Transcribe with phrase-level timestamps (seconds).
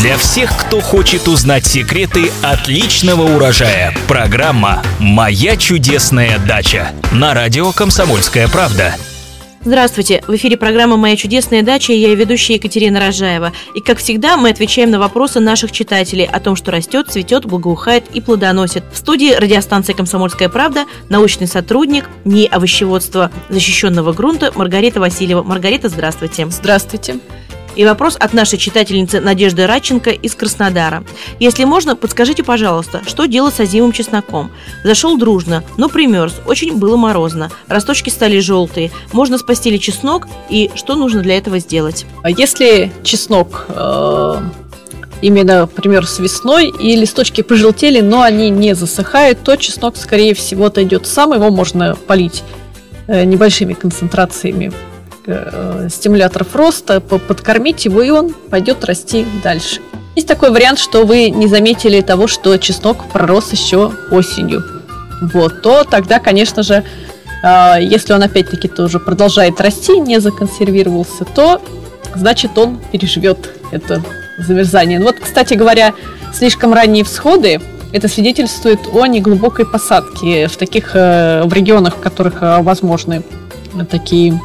[0.00, 3.94] Для всех, кто хочет узнать секреты отличного урожая.
[4.06, 8.94] Программа «Моя чудесная дача» на радио «Комсомольская правда».
[9.62, 10.22] Здравствуйте!
[10.28, 13.52] В эфире программа «Моя чудесная дача» и я ведущая Екатерина Рожаева.
[13.74, 18.04] И, как всегда, мы отвечаем на вопросы наших читателей о том, что растет, цветет, благоухает
[18.12, 18.84] и плодоносит.
[18.92, 25.42] В студии радиостанции «Комсомольская правда» научный сотрудник НИИ овощеводства защищенного грунта Маргарита Васильева.
[25.42, 26.46] Маргарита, здравствуйте!
[26.50, 27.16] Здравствуйте!
[27.76, 31.04] И вопрос от нашей читательницы Надежды Радченко из Краснодара.
[31.38, 34.50] Если можно, подскажите, пожалуйста, что делать с озимым чесноком?
[34.82, 37.50] Зашел дружно, но примерз, очень было морозно.
[37.68, 38.90] Росточки стали желтые.
[39.12, 42.06] Можно спасти ли чеснок и что нужно для этого сделать?
[42.22, 44.40] А если чеснок э,
[45.20, 50.66] именно, например, с весной, и листочки пожелтели, но они не засыхают, то чеснок, скорее всего,
[50.66, 52.42] отойдет сам, его можно полить
[53.06, 54.72] э, небольшими концентрациями
[55.26, 59.80] э, стимуляторов роста, подкормить его, и он пойдет расти дальше.
[60.14, 64.64] Есть такой вариант, что вы не заметили того, что чеснок пророс еще осенью.
[65.20, 66.84] Вот, то тогда, конечно же,
[67.42, 71.60] э, если он опять-таки тоже продолжает расти, не законсервировался, то
[72.14, 74.02] значит он переживет это
[74.38, 75.00] замерзание.
[75.00, 75.94] Вот, кстати говоря,
[76.32, 77.60] слишком ранние всходы
[77.92, 83.22] это свидетельствует о неглубокой посадке в таких э, в регионах, в которых э, возможны
[83.90, 84.40] такие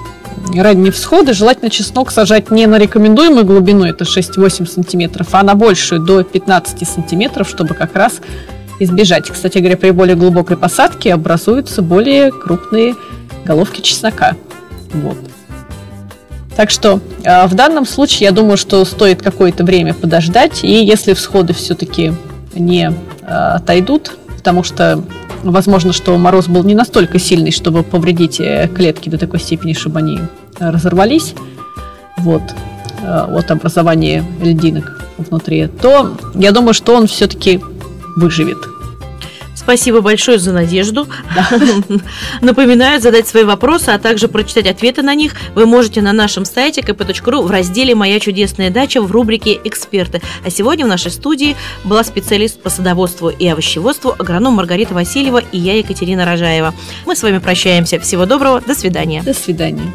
[0.56, 6.02] ранние всходы, желательно чеснок сажать не на рекомендуемую глубину, это 6-8 сантиметров, а на большую,
[6.02, 8.22] до 15 сантиметров, чтобы как раз
[8.80, 9.30] избежать.
[9.30, 12.96] Кстати говоря, при более глубокой посадке образуются более крупные
[13.46, 14.36] головки чеснока.
[14.94, 15.18] Вот.
[16.56, 21.14] Так что э, в данном случае я думаю, что стоит какое-то время подождать, и если
[21.14, 22.14] всходы все-таки
[22.54, 25.03] не э, отойдут, потому что
[25.44, 30.00] Возможно, что мороз был не настолько сильный, чтобы повредить э, клетки до такой степени, чтобы
[30.00, 30.20] они
[30.59, 31.34] э, разорвались.
[32.17, 32.44] Вот
[33.02, 37.59] э, от образования льдинок внутри, то я думаю, что он все-таки
[38.16, 38.58] выживет.
[39.62, 41.08] Спасибо большое за надежду.
[41.36, 41.48] Да.
[42.42, 46.81] Напоминаю, задать свои вопросы, а также прочитать ответы на них вы можете на нашем сайте
[46.81, 50.19] kp.ru в разделе «Моя чудесная дача» в рубрике «Эксперты».
[50.44, 55.59] А сегодня в нашей студии была специалист по садоводству и овощеводству, агроном Маргарита Васильева и
[55.59, 56.74] я, Екатерина Рожаева.
[57.06, 58.00] Мы с вами прощаемся.
[58.00, 58.62] Всего доброго.
[58.62, 59.22] До свидания.
[59.22, 59.94] До свидания.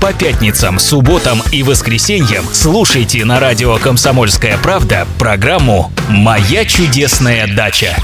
[0.00, 7.96] По пятницам, субботам и воскресеньям слушайте на радио «Комсомольская правда» программу «Моя чудесная дача».